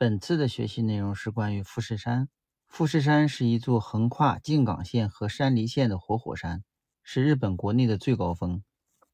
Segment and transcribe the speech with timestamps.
[0.00, 2.30] 本次的学习内容是关于富士山。
[2.68, 6.64] 富士山是一座横跨静冈县和山梨县的活火山，
[7.02, 8.62] 是日本国内的最高峰。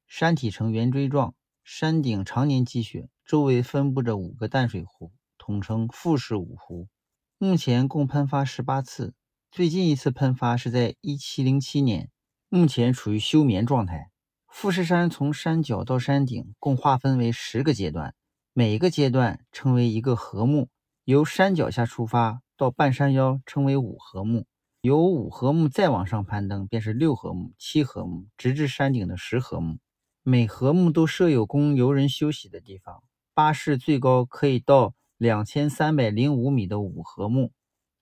[0.06, 6.86] 山体呈圆锥状，山顶常年积雪，周围分布着五个淡水湖，统称富士五湖。
[7.38, 9.12] 目前共喷发十八次，
[9.50, 12.10] 最近一次喷发是在一七零七年，
[12.48, 14.12] 目前处于休眠状态。
[14.46, 18.14] 富士山从山脚到山顶共划分为十个阶段，
[18.52, 20.68] 每个阶段称为一个禾目。
[21.06, 24.44] 由山脚下出发到半山腰称为五合木，
[24.80, 29.78] 由五合木再往上攀登便是六合木、七合木，直至山顶的十合木。
[30.24, 33.04] 每合木都设有供游人休息的地方。
[33.34, 37.52] 巴士最高可以到两千三百零五米的五合木。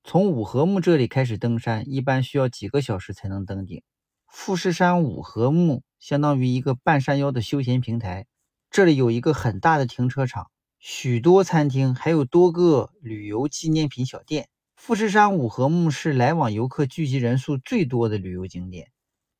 [0.02, 3.82] 从五合木这里开始登山，一般需要几个小时才能登顶。
[4.28, 8.24] 富士山五合木相当于一个半山腰的休闲平台，
[8.70, 10.46] 这里有一个很大的停车场。
[10.86, 14.50] 许多餐厅，还有多个旅游纪念品小店。
[14.76, 18.92] 富士山五合目是来往游客聚集人数最多的旅游景点。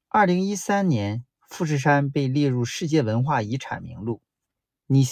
[0.09, 4.23] 二零一三年，富士山被列入世界文化遗产名录。
[4.89, 5.03] 二零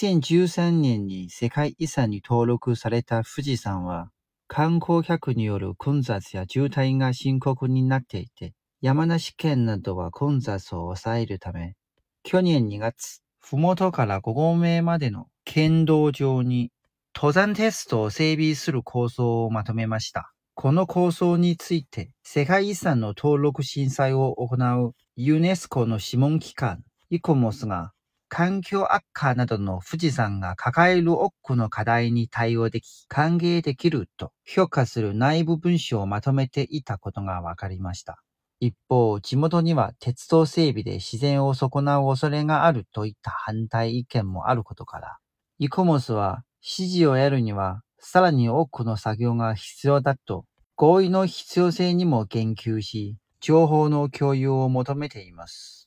[0.40, 4.06] 一三年に世界遺産に登録された富士山は、
[4.48, 11.74] 観光客による混雑や渋滞が深刻になっていて、山梨県などは混雑を抑えるため、
[12.22, 16.70] 去年二月、麓から五合目までの剣道上に
[17.14, 20.32] 登山テストを整備する構想をまとめました。
[20.54, 27.92] この構想について、世界遺産の登録審査を行うユネスコの諮問機関、イコモスが、
[28.28, 38.22] 環境悪化などの富士山が抱える多くの課題に対応でき、歓迎できると評価する内部文書をまとめていたことが分かりました。
[38.60, 45.18] 一方、地元には鉄道整備で自然を損なう恐れがあるといった反対意見もあることから、
[45.64, 55.81] イコモスは指示を得るにはさらに多くの作業が必要だと合意の必要性にも言及し、情報の共有を求めています。